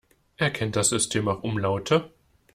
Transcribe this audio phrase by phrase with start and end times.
[0.37, 2.11] Erkennt das System auch Umlaute?